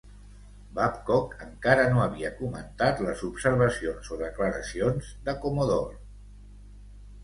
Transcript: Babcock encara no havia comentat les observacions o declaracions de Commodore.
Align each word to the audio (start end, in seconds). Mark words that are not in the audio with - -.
Babcock 0.77 1.35
encara 1.47 1.83
no 1.91 2.01
havia 2.07 2.33
comentat 2.41 3.05
les 3.09 3.23
observacions 3.31 4.13
o 4.17 4.21
declaracions 4.27 5.15
de 5.31 5.41
Commodore. 5.47 6.05